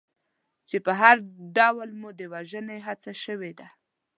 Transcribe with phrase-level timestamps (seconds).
[0.69, 1.15] چې په هر
[1.57, 3.67] ډول مو د وژنې هڅه شوې ده.